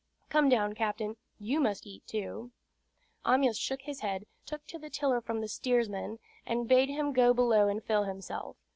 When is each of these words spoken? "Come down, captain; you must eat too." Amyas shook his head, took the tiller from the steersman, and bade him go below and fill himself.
"Come 0.29 0.49
down, 0.49 0.73
captain; 0.73 1.15
you 1.37 1.59
must 1.59 1.85
eat 1.85 2.01
too." 2.07 2.51
Amyas 3.23 3.55
shook 3.59 3.83
his 3.83 3.99
head, 3.99 4.25
took 4.47 4.65
the 4.65 4.89
tiller 4.89 5.21
from 5.21 5.41
the 5.41 5.47
steersman, 5.47 6.17
and 6.43 6.67
bade 6.67 6.89
him 6.89 7.13
go 7.13 7.35
below 7.35 7.67
and 7.67 7.83
fill 7.83 8.05
himself. 8.05 8.57